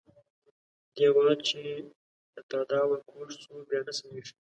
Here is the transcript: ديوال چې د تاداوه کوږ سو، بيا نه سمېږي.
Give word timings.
ديوال 0.95 1.35
چې 1.47 1.61
د 2.33 2.35
تاداوه 2.49 2.97
کوږ 3.09 3.29
سو، 3.41 3.53
بيا 3.69 3.79
نه 3.87 3.93
سمېږي. 3.99 4.33